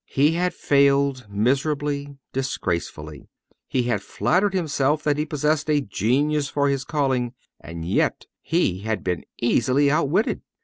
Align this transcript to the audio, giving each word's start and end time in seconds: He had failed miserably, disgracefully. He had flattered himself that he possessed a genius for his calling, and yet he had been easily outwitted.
He 0.09 0.31
had 0.31 0.55
failed 0.55 1.27
miserably, 1.29 2.17
disgracefully. 2.33 3.29
He 3.67 3.83
had 3.83 4.01
flattered 4.01 4.55
himself 4.55 5.03
that 5.03 5.19
he 5.19 5.27
possessed 5.27 5.69
a 5.69 5.79
genius 5.79 6.49
for 6.49 6.69
his 6.69 6.83
calling, 6.83 7.35
and 7.59 7.85
yet 7.85 8.25
he 8.41 8.79
had 8.79 9.03
been 9.03 9.25
easily 9.39 9.91
outwitted. 9.91 10.41